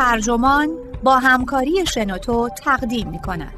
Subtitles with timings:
[0.00, 3.54] ترجمان با همکاری شنوتو تقدیم می کند.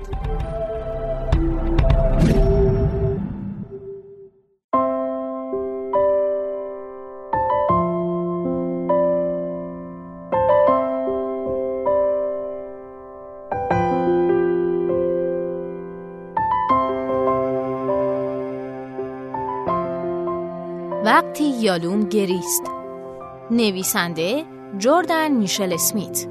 [21.04, 22.62] وقتی یالوم گریست
[23.50, 26.26] نویسنده جردن میشل اسمیت.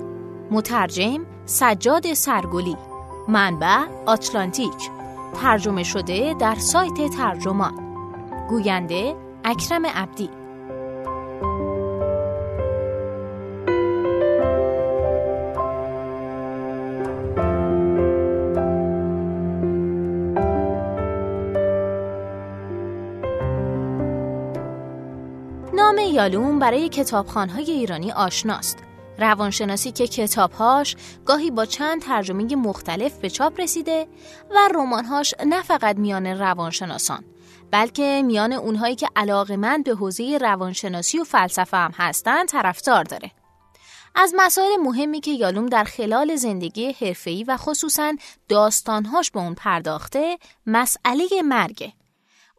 [0.52, 2.78] مترجم سجاد سرگلی.
[3.28, 4.90] منبع آتلانتیک.
[5.42, 7.74] ترجمه شده در سایت ترجمان.
[8.50, 10.30] گوینده اکرم عبدی.
[26.22, 28.78] یالوم برای کتابخانهای ایرانی آشناست.
[29.20, 34.08] روانشناسی که کتابهاش گاهی با چند ترجمه مختلف به چاپ رسیده
[34.50, 37.24] و رمانهاش نه فقط میان روانشناسان
[37.72, 43.32] بلکه میان اونهایی که علاقمند به حوزه روانشناسی و فلسفه هم هستن طرفدار داره.
[44.16, 48.16] از مسائل مهمی که یالوم در خلال زندگی حرفه‌ای و خصوصا
[48.50, 51.94] داستانهاش به اون پرداخته مسئله مرگه.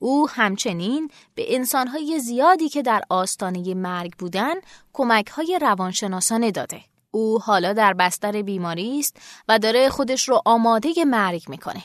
[0.02, 4.54] او همچنین به انسانهای زیادی که در آستانه مرگ بودن
[4.92, 6.80] کمکهای روانشناسانه داده.
[7.10, 9.16] او حالا در بستر بیماری است
[9.48, 11.82] و داره خودش رو آماده مرگ می‌کنه.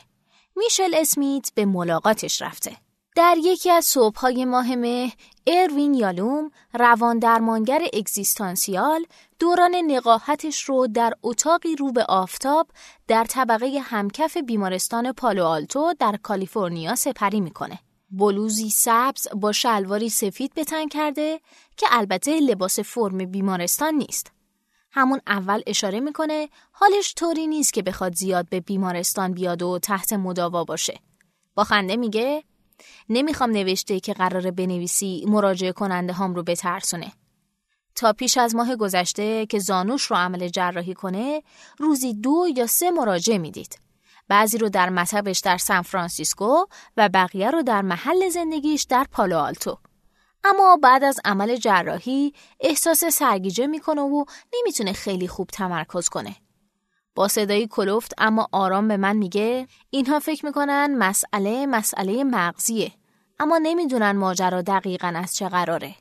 [0.56, 2.78] میشل اسمیت به ملاقاتش رفته.
[3.16, 5.12] در یکی از صبحهای ماه مه،
[5.48, 9.06] اروین یالوم روان درمانگر اگزیستانسیال
[9.40, 12.68] دوران نقاهتش رو در اتاقی رو به آفتاب
[13.08, 17.80] در طبقه همکف بیمارستان پالو آلتو در کالیفرنیا سپری می‌کنه.
[18.10, 21.40] بلوزی سبز با شلواری سفید به تن کرده
[21.78, 24.32] که البته لباس فرم بیمارستان نیست.
[24.92, 30.14] همون اول اشاره می‌کنه حالش طوری نیست که بخواد زیاد به بیمارستان بیاد و تحت
[30.14, 31.00] مداوا باشه.
[31.56, 32.44] با خنده میگه
[33.10, 37.12] نمی‌خوام نوشته که قراره بنویسی مراجعه کننده هام رو بترسونه.
[37.96, 41.44] تا پیش از ماه گذشته که زانوش رو عمل جراحی کنه
[41.80, 43.87] روزی دو یا سه مراجعه می‌دید.
[44.28, 46.66] بعضی رو در مطبش در سان فرانسیسکو
[46.98, 49.78] و بقیه رو در محل زندگیش در پالو آلتو.
[50.44, 56.36] اما بعد از عمل جراحی احساس سرگیجه می‌کنه و نمی‌تونه خیلی خوب تمرکز کنه.
[57.16, 62.92] با صدایی کلفت اما آرام به من میگه اینها فکر می‌کنن مسئله مسئله مغزیه
[63.40, 65.96] اما نمی‌دونن ماجرا دقیقا از چه قراره.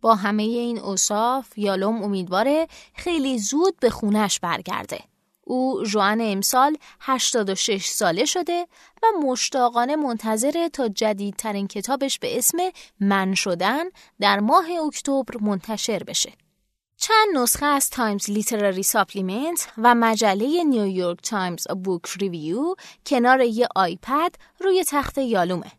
[0.00, 5.00] با همه این اوصاف یالوم امیدواره خیلی زود به خونش برگرده.
[5.48, 8.66] او ژوئن امسال 86 ساله شده
[9.02, 12.58] و مشتاقانه منتظره تا جدیدترین کتابش به اسم
[13.00, 13.84] من شدن
[14.20, 16.32] در ماه اکتبر منتشر بشه.
[16.96, 22.74] چند نسخه از Times Literary Supplement و مجله New York Times Book Review
[23.06, 25.72] کنار یه iPad روی تخت یالومه.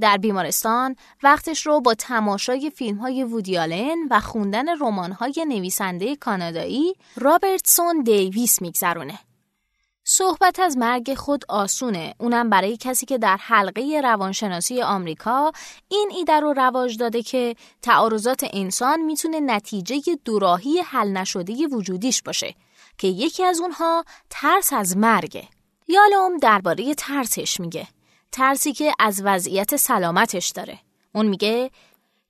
[0.00, 6.16] در بیمارستان وقتش رو با تماشای فیلم های وودی آلن و خوندن رمان های نویسنده
[6.16, 9.18] کانادایی رابرتسون دیویس میگذرونه.
[10.04, 15.52] صحبت از مرگ خود آسونه اونم برای کسی که در حلقه روانشناسی آمریکا
[15.88, 22.54] این ایده رو رواج داده که تعارضات انسان می‌تونه نتیجه دوراهی حل نشده وجودیش باشه
[22.98, 25.48] که یکی از اونها ترس از مرگه.
[25.88, 27.88] یالوم درباره ترسش میگه
[28.32, 30.78] ترسی که از وضعیت سلامتش داره.
[31.14, 31.70] اون میگه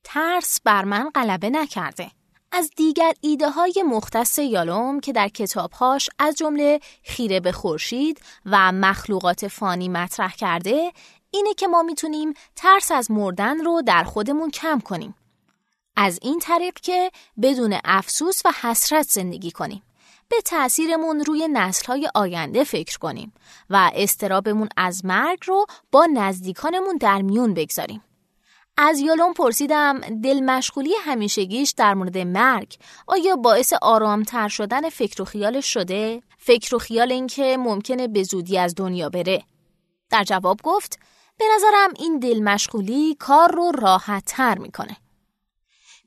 [0.04, 2.10] ترس بر من غلبه نکرده.
[2.52, 8.72] از دیگر ایده های مختص یالوم که در کتابهاش از جمله خیره به خورشید و
[8.72, 10.92] مخلوقات فانی مطرح کرده
[11.30, 15.14] اینه که ما می‌تونیم ترس از مردن رو در خودمون کم کنیم.
[15.96, 17.10] از این طریق که
[17.42, 19.82] بدون افسوس و حسرت زندگی کنیم.
[20.32, 23.32] به تأثیرمون روی نسلهای آینده فکر کنیم
[23.70, 28.02] و استرابمون از مرگ رو با نزدیکانمون در میون بگذاریم.
[28.76, 32.76] از یالون پرسیدم دل مشغولی همیشگیش در مورد مرگ
[33.06, 38.58] آیا باعث آرامتر شدن فکر و خیالش شده؟ فکر و خیال اینکه ممکنه به زودی
[38.58, 39.42] از دنیا بره؟
[40.10, 40.98] در جواب گفت
[41.38, 44.96] به نظرم این دل مشغولی کار رو راحت تر می‌کنه.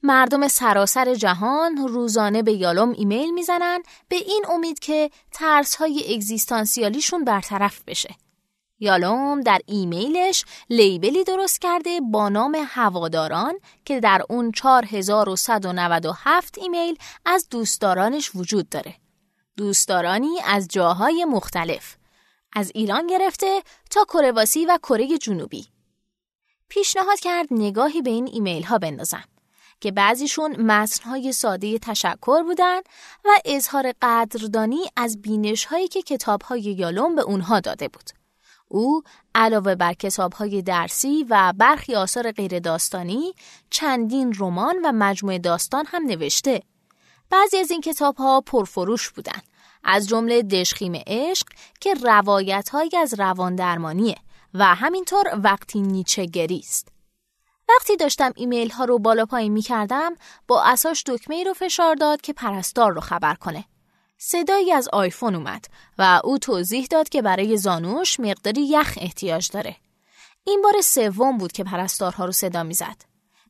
[0.06, 7.24] مردم سراسر جهان روزانه به یالوم ایمیل می‌زنن به این امید که ترس های اگزیستانسیالیشون
[7.24, 8.16] برطرف بشه.
[8.80, 13.54] یالوم در ایمیلش لیبلی درست کرده با نام هواداران
[13.86, 18.96] که در اون 4197 ایمیل از دوستدارانش وجود داره.
[19.57, 21.96] دوستدارانی از جاهای مختلف.
[22.54, 23.62] از ایران گرفته
[23.92, 24.46] تا کره و
[24.84, 25.68] کره جنوبی.
[26.69, 29.24] پیشنهاد کرد نگاهی به این ایمیل ها بندازم.
[29.80, 32.80] که بعضیشون متنهای ساده تشکر بودن
[33.25, 38.10] و اظهار قدردانی از بینشهایی که کتابهای یالوم به اونها داده بود.
[38.68, 39.04] او
[39.36, 43.33] علاوه بر کتابهای درسی و برخی آثار غیر داستانی
[43.69, 46.62] چندین رمان و مجموعه داستان هم نوشته.
[47.30, 49.44] بعضی از این کتابها پرفروش بودند
[49.83, 51.48] از جمله دشخیم عشق
[51.80, 54.16] که روایت از روان درمانیه
[54.54, 56.28] و همینطور وقتی نیچه
[56.60, 56.94] است.
[57.69, 60.15] وقتی داشتم ایمیل ها رو بالا پایین می کردم
[60.47, 63.65] با اساش دکمه ای رو فشار داد که پرستار رو خبر کنه.
[64.17, 65.65] صدایی از آیفون اومد
[65.97, 69.75] و او توضیح داد که برای زانوش مقداری یخ احتیاج داره.
[70.44, 73.01] این بار سوم بود که پرستارها رو صدا می‌زد.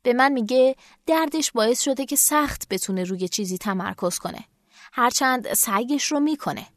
[0.03, 0.75] به من میگه
[1.05, 4.45] دردش باعث شده که سخت بتونه روی چیزی تمرکز کنه.
[4.93, 6.67] هرچند سعیش رو می‌کنه.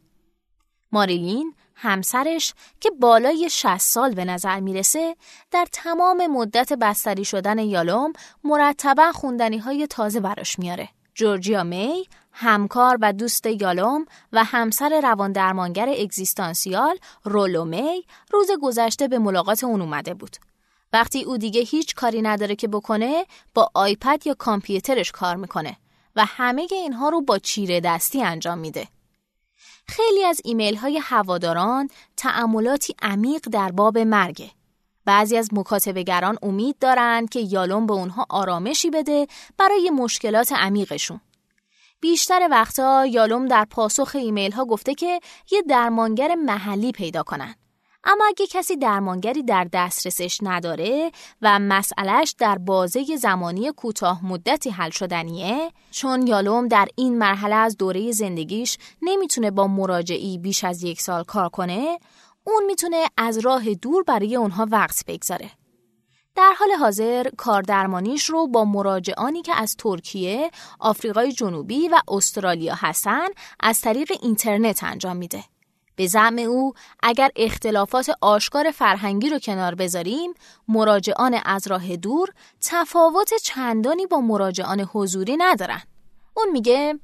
[0.93, 5.17] ماریلین همسرش که بالای 60 سال به نظر می‌رسه
[5.51, 8.13] در تمام مدت بستری شدن یالوم
[8.45, 10.89] مرتبا خوندنی های تازه براش میاره.
[11.15, 18.03] جورجیا می همکار و دوست یالوم و همسر روان درمانگر اگزیستانسیال رولو می
[18.33, 20.37] روز گذشته به ملاقات اون اومده بود.
[20.93, 25.77] وقتی او دیگه هیچ کاری نداره که بکنه با آیپد یا کامپیوترش کار می‌کنه
[26.17, 28.89] و همه اینها رو با چیره دستی انجام میده.
[29.88, 34.50] خیلی از ایمیل های هواداران تعملاتی عمیق در باب مرگه.
[35.05, 39.26] بعضی از مکاتبهگران امید دارند که یالوم به اونها آرامشی بده
[39.58, 41.20] برای مشکلات عمیقشون.
[42.00, 45.20] بیشتر وقتا یالوم در پاسخ ایمیل ها گفته که
[45.50, 47.55] یه درمانگر محلی پیدا کنن.
[48.10, 51.12] اما اگه کسی درمانگری در دسترسش نداره
[51.43, 57.76] و مسئلهش در بازه زمانی کوتاه مدتی حل شدنیه چون یالوم در این مرحله از
[57.76, 61.99] دوره زندگیش نمی‌تونه با مراجعی بیش از یک سال کار کنه
[62.44, 65.50] اون می‌تونه از راه دور برای اونها وقت بگذاره.
[66.34, 70.50] در حال حاضر کاردرمانیش رو با مراجعانی که از ترکیه،
[70.81, 73.26] آفریقای جنوبی و استرالیا هستن
[73.60, 75.44] از طریق اینترنت انجام میده.
[75.99, 76.73] به زعم او
[77.03, 80.35] اگر اختلافات آشکار فرهنگی رو کنار بذاریم
[80.69, 82.29] مراجعان از راه دور
[82.61, 85.83] تفاوت چندانی با مراجعان حضوری ندارن.
[86.35, 87.00] اون میگه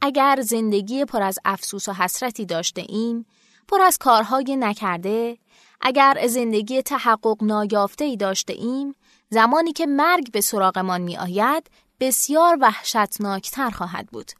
[0.00, 3.26] اگر زندگی پر از افسوس و حسرتی داشته ایم
[3.68, 5.38] پر از کارهای نکرده
[5.80, 8.94] اگر زندگی تحقق نایافته ای داشته ایم
[9.30, 11.70] زمانی که مرگ به سراغمان می آید
[12.00, 14.32] بسیار وحشتناکتر خواهد بود.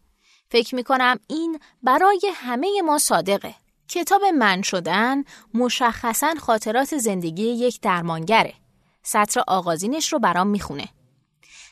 [0.49, 3.55] فکر می کنم این برای همه ما صادقه.
[3.89, 8.55] کتاب من شدن مشخصا خاطرات زندگی یک درمانگره.
[9.03, 10.89] سطر آغازینش رو برام می‌خونه.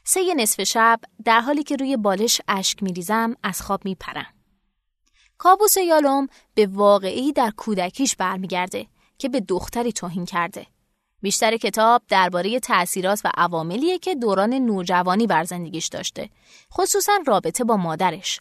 [0.05, 4.35] سه نصف شب در حالی که روی بالش اشک میریزم از خواب میپرم.
[5.39, 8.87] کابوس یالوم به واقعی در کودکیش برمیگرده
[9.19, 10.67] که به دختری توهین کرده.
[11.23, 16.31] بیشتر کتاب درباره تأثیرات و عواملیه که دوران نوجوانی بر زندگیش داشته
[16.73, 18.41] خصوصا رابطه با مادرش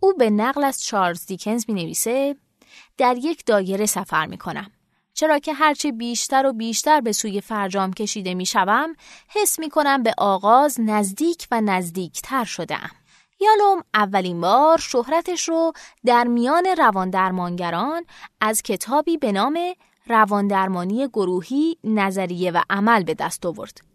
[0.00, 2.36] او به نقل از چارلز دیکنز می نویسه
[2.98, 4.70] در یک دایره سفر می کنم.
[5.14, 8.94] چرا که هرچه بیشتر و بیشتر به سوی فرجام کشیده می شوم
[9.28, 12.90] حس می کنم به آغاز نزدیک و نزدیکتر شدم.
[13.40, 15.72] یالوم اولین بار شهرتش رو
[16.04, 18.04] در میان رواندرمانگران
[18.40, 19.58] از کتابی به نام
[20.06, 23.89] رواندرمانی گروهی نظریه و عمل به دست آورد.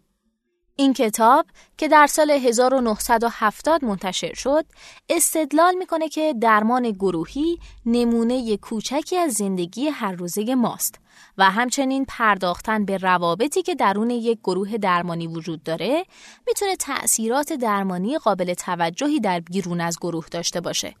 [0.78, 1.46] این کتاب
[1.76, 4.64] که در سال 1970 منتشر شد
[5.08, 11.00] استدلال می‌کنه که درمان گروهی نمونه کوچکی از زندگی هر روزه ماست
[11.38, 16.04] و همچنین پرداختن به روابطی که درون یک گروه درمانی وجود داره
[16.46, 20.94] می‌تونه تأثیرات درمانی قابل توجهی در بیرون از گروه داشته باشه.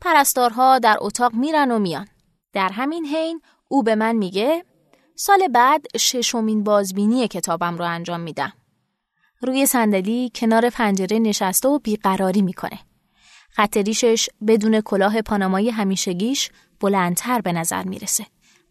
[0.00, 2.08] پرستارها در اتاق میرن و میان.
[2.52, 4.64] در همین حین او به من میگه
[5.14, 8.52] سال بعد ششمین بازبینی کتابم رو انجام میدم.
[9.40, 12.78] روی صندلی کنار پنجره نشسته و بیقراری می‌کنه.
[13.50, 16.50] خط ریشش بدون کلاه پانامای همیشگیش
[16.80, 18.26] بلندتر به نظر می‌رسه.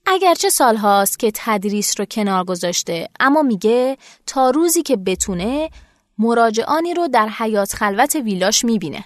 [0.06, 5.70] اگرچه سالهاست که تدریس رو کنار گذاشته اما میگه تا روزی که بتونه
[6.18, 9.06] مراجعانی رو در حیات خلوت ویلاش می‌بینه.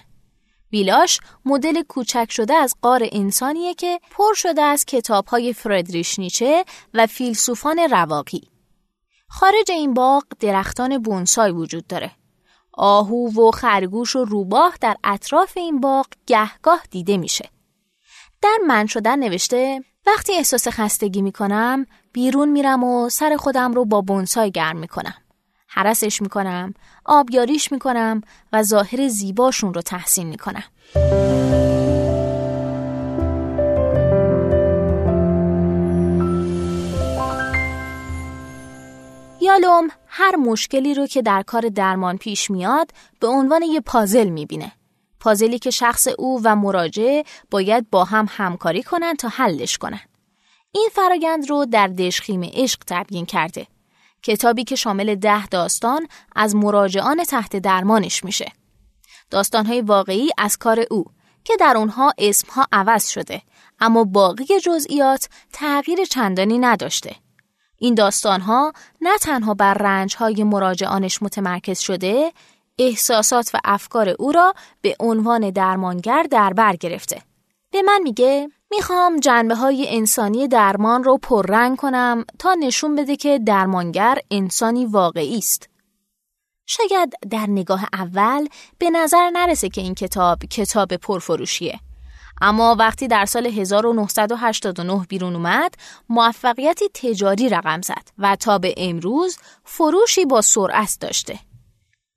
[0.72, 6.64] ویلاش مدل کوچک شده از قار انسانیه که پر شده از کتابهای فردریش نیچه
[6.94, 8.42] و فیلسوفان رواقی.
[9.32, 12.10] خارج این باغ درختان بونسای وجود داره.
[12.72, 17.48] آهو و خرگوش و روباه در اطراف این باغ گهگاه دیده میشه.
[18.42, 24.00] در من شدن نوشته وقتی احساس خستگی می‌کنم بیرون میرم و سر خودم رو با
[24.00, 25.14] بونسای گرم می‌کنم.
[25.66, 28.20] حرسش می‌کنم، آبیاریش می‌کنم
[28.52, 30.64] و ظاهر زیباشون رو تحسین می‌کنم.
[39.50, 42.90] یالوم هر مشکلی رو که در کار درمان پیش میاد
[43.20, 44.72] به عنوان یه پازل می‌بینه.
[45.20, 50.00] پازلی که شخص او و مراجع باید با هم همکاری کنن تا حلش کنن.
[50.72, 53.66] این فرایند رو در دشخیم عشق تبیین کرده.
[54.22, 58.52] کتابی که شامل ده داستان از مراجعان تحت درمانش میشه.
[59.30, 61.04] داستانهای واقعی از کار او
[61.44, 63.42] که در اونها اسمها عوض شده
[63.80, 67.16] اما باقی جزئیات تغییر چندانی نداشته.
[67.82, 72.32] این داستانها نه تنها بر رنجهای مراجعانش متمرکز شده
[72.78, 77.22] احساسات و افکار او را به عنوان درمانگر در بر گرفته.
[77.72, 83.38] به من میگه می‌خوام جنبه های انسانی درمان رو پررنگ کنم تا نشون بده که
[83.38, 85.68] درمانگر انسانی واقعی است.
[86.66, 91.80] شاید در نگاه اول به نظر نرسه که این کتاب کتاب پرفروشیه.
[92.40, 95.74] اما وقتی در سال 1989 بیرون اومد
[96.08, 101.38] موفقیتی تجاری رقم زد و تا به امروز فروشی با سرعت داشته.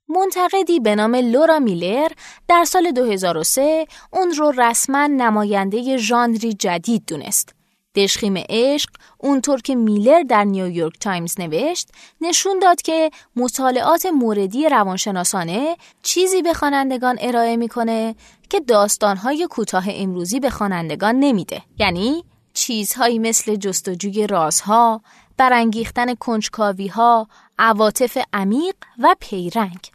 [0.08, 2.08] منتقدی به نام لورا میلر
[2.48, 7.53] در سال 2003 اون رو رسما نماینده ژانری جدید دونست.
[7.94, 11.88] دشخیم عشق اونطور که میلر در نیویورک تایمز نوشت
[12.20, 18.14] نشون داد که مطالعات موردی روانشناسانه چیزی به خوانندگان ارائه می‌کنه
[18.50, 22.24] که داستانهای کوتاه امروزی به خوانندگان نمیده یعنی
[22.54, 25.00] چیزهایی مثل جستجوی رازها
[25.36, 29.90] برانگیختن کنجکاوی ها عواطف عمیق و پیرنگ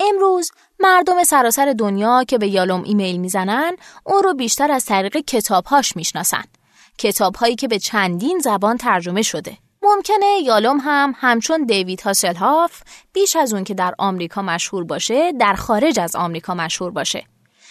[0.00, 0.50] امروز
[0.80, 6.44] مردم سراسر دنیا که به یالوم ایمیل می‌زنن اون رو بیشتر از طریق کتابهاش می‌شناسن.
[7.00, 9.56] کتابهایی که به چندین زبان ترجمه شده.
[9.82, 15.54] ممکنه یالوم هم همچون دیوید هاسلهاف بیش از اون که در آمریکا مشهور باشه در
[15.54, 17.24] خارج از آمریکا مشهور باشه.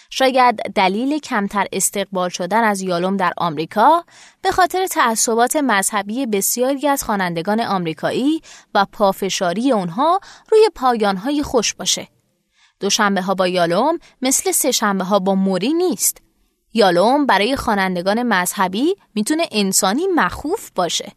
[0.10, 4.04] شاید دلیل کمتر استقبال شدن از یالوم در آمریکا
[4.42, 8.42] به خاطر تعصبات مذهبی بسیاری از خوانندگان آمریکایی
[8.76, 10.20] و پافشاری اونها
[10.52, 12.08] روی پایانهای خوش باشه.
[12.80, 16.29] دوشنبه ها با یالوم مثل سه شنبه ها با موری نیست.
[16.74, 21.12] یالوم برای خوانندگان مذهبی می‌تونه انسانی مخوف باشه.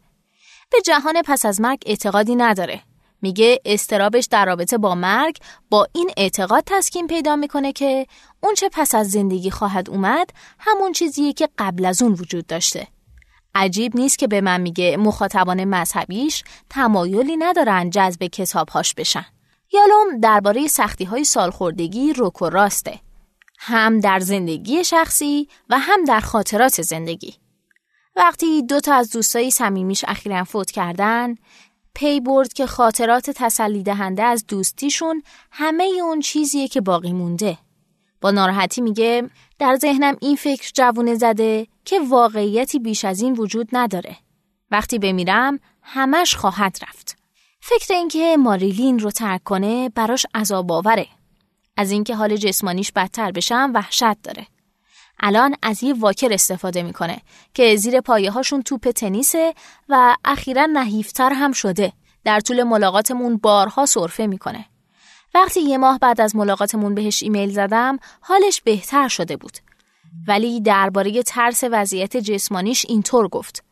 [0.73, 2.81] به جهان پس از مرگ اعتقادی نداره.
[3.23, 5.37] میگه استرابش در رابطه با مرگ
[5.71, 8.07] با این اعتقاد تسکین پیدا می‌کنه که
[8.41, 12.89] اون چه پس از زندگی خواهد اومد همون چیزیه که قبل از اون وجود داشته.
[13.55, 19.27] عجیب نیست که به من میگه مخاطبان مذهبیش تمایلی ندارن جذب کتابهاش بشن.
[19.73, 23.01] یالوم درباره سختی های سالخوردگی روک و راسته.
[23.65, 27.35] هم در زندگی شخصی و هم در خاطرات زندگی.
[28.17, 31.35] وقتی دو تا از دوستایی صمیمیش اخیرا فوت کردن،
[31.95, 37.59] پی برد که خاطرات تسلی دهنده از دوستیشون همه اون چیزیه که باقی مونده.
[38.21, 43.69] با ناراحتی میگه در ذهنم این فکر جوونه زده که واقعیتی بیش از این وجود
[43.73, 44.17] نداره.
[44.71, 47.17] وقتی بمیرم همش خواهد رفت.
[47.61, 51.07] فکر اینکه ماریلین رو ترک کنه براش عذاب آوره.
[51.77, 54.47] از اینکه حال جسمانیش بدتر بشم وحشت داره.
[55.21, 57.19] الان از یه واکر استفاده می‌کنه
[57.55, 59.55] که زیر پایه هاشون توپ تنیسه
[59.89, 61.93] و اخیرا نحیفتر هم شده.
[62.25, 64.65] در طول ملاقاتمون بارها صرفه می‌کنه.
[65.35, 69.59] وقتی یه ماه بعد از ملاقاتمون بهش ایمیل زدم حالش بهتر شده بود.
[70.29, 73.65] ولی درباره ترس وضعیت جسمانیش اینطور گفت.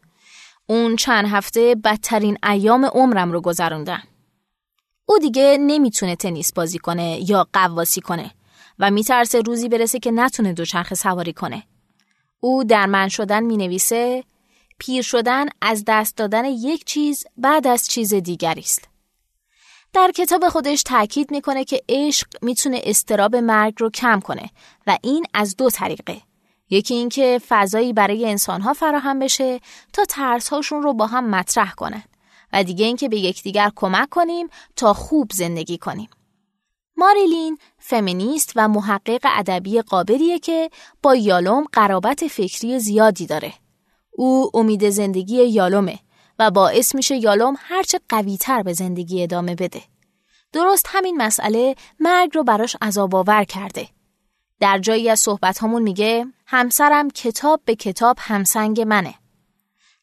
[0.66, 4.02] اون چند هفته بدترین ایام عمرم رو گذروندم.
[5.10, 8.30] او دیگه نمی‌تونه تنیس بازی کنه یا قواسی کنه
[8.78, 11.62] و میترسه روزی برسه که نتونه دوچرخه سواری کنه.
[12.40, 14.24] او در من شدن می‌نویسه
[14.78, 18.88] پیر شدن از دست دادن یک چیز بعد از چیز دیگری است.
[19.92, 24.50] در کتاب خودش تاکید می‌کنه که عشق می‌تونه استراب مرگ رو کم کنه
[24.86, 26.20] و این از دو طریقه.
[26.70, 29.60] یکی اینکه فضایی برای انسانها فراهم بشه
[29.92, 32.02] تا ترسهاشون رو با هم مطرح کنن
[32.52, 36.08] و دیگه اینکه به یکدیگر کمک کنیم تا خوب زندگی کنیم.
[36.96, 40.70] ماریلین فمینیست و محقق ادبی قابلیه که
[41.02, 43.52] با یالوم قرابت فکری زیادی داره.
[44.10, 45.98] او امید زندگی یالومه
[46.38, 49.82] و باعث میشه یالوم هرچه قویتر به زندگی ادامه بده.
[50.52, 53.88] درست همین مسئله مرگ رو براش عذاب آور کرده.
[54.60, 59.14] در جایی از صحبت همون میگه همسرم کتاب به کتاب همسنگ منه.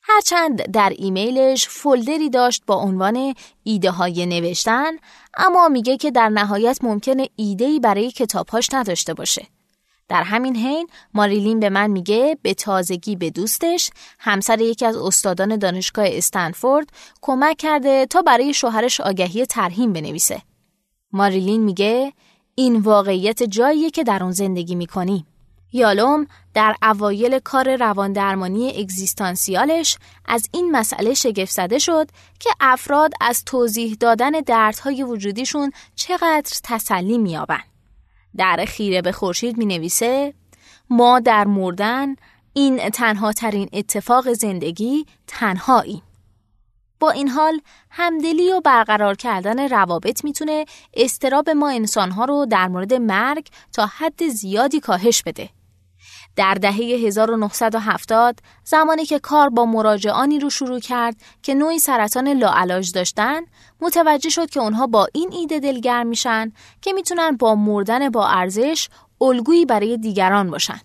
[0.09, 3.33] هرچند در ایمیلش فولدری داشت با عنوان
[3.63, 4.91] ایده های نوشتن
[5.37, 9.47] اما میگه که در نهایت ممکنه ایدهی برای کتابهاش نداشته باشه.
[10.09, 15.57] در همین حین ماریلین به من میگه به تازگی به دوستش همسر یکی از استادان
[15.57, 16.89] دانشگاه استنفورد
[17.21, 20.41] کمک کرده تا برای شوهرش آگهی ترهیم بنویسه.
[21.11, 22.13] ماریلین میگه
[22.55, 25.25] این واقعیت جاییه که در اون زندگی می‌کنیم.
[25.71, 32.09] یالوم در اوایل کار رواندرمانی اگزیستانسیالش از این مسئله شگفت زده شد
[32.39, 37.63] که افراد از توضیح دادن دردهای وجودیشون چقدر تسلی میابن.
[38.37, 40.33] در خیره به خورشید می نویسه
[40.89, 42.15] ما در مردن
[42.53, 46.01] این تنها ترین اتفاق زندگی تنهاییم.
[46.99, 52.93] با این حال همدلی و برقرار کردن روابط می‌تونه استراب ما انسانها رو در مورد
[52.93, 55.49] مرگ تا حد زیادی کاهش بده.
[56.37, 62.91] در دهه 1970 زمانی که کار با مراجعانی رو شروع کرد که نوعی سرطان لاعلاج
[62.91, 63.41] داشتن
[63.81, 66.51] متوجه شد که اونها با این ایده دلگرم میشن
[66.81, 68.89] که می‌تونن با مردن با ارزش
[69.21, 70.79] الگویی برای دیگران باشن.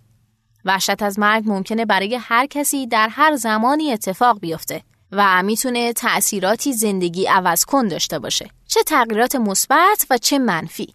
[0.64, 4.82] وحشت از مرگ ممکنه برای هر کسی در هر زمانی اتفاق بیفته
[5.12, 8.50] و می‌تونه تأثیراتی زندگی عوض کن داشته باشه.
[8.68, 10.94] چه تغییرات مثبت و چه منفی.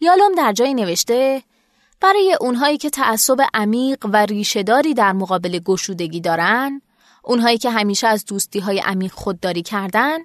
[0.00, 1.42] یالوم در جایی نوشته
[2.04, 6.82] برای اونهایی که تعصب عمیق و ریشهداری در مقابل گشودگی دارن،
[7.22, 10.18] اونهایی که همیشه از دوستی های عمیق خودداری کردن،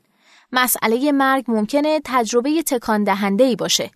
[0.51, 3.91] مسئله مرگ ممکنه تجربه تکان دهنده ای باشه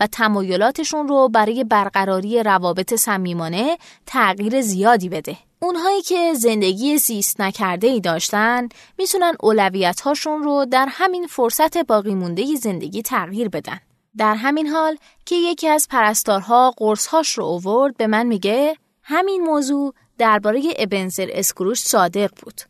[0.00, 5.36] و تمایلاتشون رو برای برقراری روابط صمیمانه تغییر زیادی بده.
[5.60, 8.68] اونهایی که زندگی زیست نکرده ای داشتن
[8.98, 13.80] می‌تونن اولویت هاشون رو در همین فرصت باقی مونده زندگی تغییر بدن.
[14.18, 14.96] در همین حال
[15.26, 21.80] که یکی از پرستارها قرصهاش رو اوورد به من میگه همین موضوع درباره ابنزر اسکروش
[21.80, 22.60] صادق بود.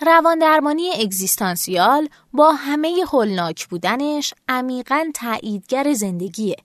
[0.00, 6.56] روان درمانی اگزیستانسیال با همه هولناک بودنش عمیقا تاییدگر زندگیه.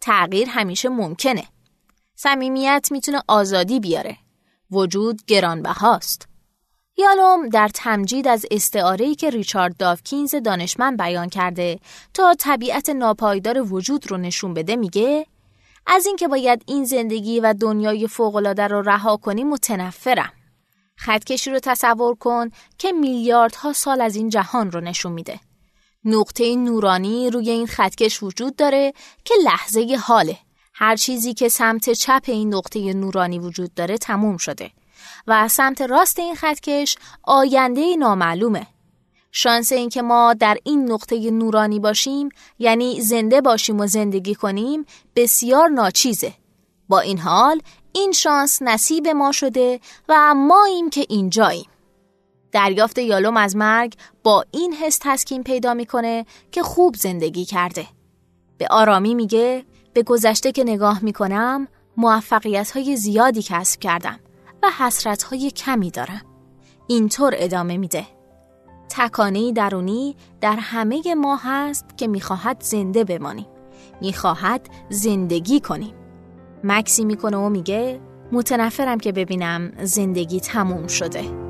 [0.00, 1.44] تغییر همیشه ممکنه.
[2.14, 4.16] صمیمیت می‌تونه آزادی بیاره.
[4.70, 6.29] وجود گرانبهاست.
[7.00, 11.78] یالوم در تمجید از استعاره‌ای که ریچارد داوکینز دانشمند بیان کرده
[12.14, 15.26] تا طبیعت ناپایدار وجود رو نشون بده میگه
[15.86, 20.32] از اینکه باید این زندگی و دنیای فوق‌العاده رو رها کنی متنفرم.
[20.96, 25.40] خطکشی رو تصور کن که میلیاردها سال از این جهان رو نشون میده.
[26.04, 28.92] نقطه نورانی روی این خطکش وجود داره
[29.24, 30.38] که لحظه حاله.
[30.74, 34.70] هر چیزی که سمت چپ این نقطه نورانی وجود داره تموم شده.
[35.26, 38.66] و سمت راست این خطکش آینده نامعلومه.
[39.32, 44.84] شانس این که ما در این نقطه نورانی باشیم یعنی زنده باشیم و زندگی کنیم
[45.16, 46.32] بسیار ناچیزه.
[46.88, 47.60] با این حال
[47.92, 51.66] این شانس نصیب ما شده و ماییم که اینجاییم.
[52.52, 57.86] دریافت یالوم از مرگ با این حس تسکین پیدا می‌کنه که خوب زندگی کرده.
[58.58, 64.20] به آرامی میگه به گذشته که نگاه می‌کنم موفقیت های زیادی کسب کردم.
[64.62, 66.22] و حسرت های کمی دارم.
[66.86, 68.06] اینطور ادامه میده.
[68.88, 73.46] تکانه درونی در همه ما هست که می‌خواهد زنده بمانیم.
[74.00, 75.94] می‌خواهد زندگی کنیم.
[76.64, 78.00] مکسی می‌کنه و میگه
[78.32, 81.49] متنفرم که ببینم زندگی تموم شده.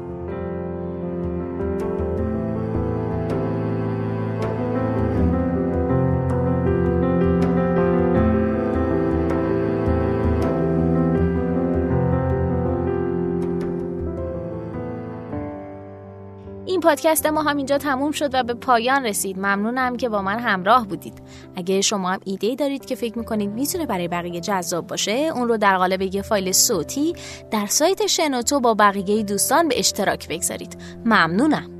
[16.81, 19.39] این پادکست ما هم اینجا تموم شد و به پایان رسید.
[19.39, 21.23] ممنونم که با من همراه بودید.
[21.57, 25.57] اگه شما هم ایده دارید که فکر می‌کنید می‌تونه برای بقیه جذاب باشه اون رو
[25.57, 27.13] در قالب یه فایل صوتی
[27.51, 30.77] در سایت شنوتو با بقیه دوستان به اشتراک بگذارید.
[31.05, 31.80] ممنونم.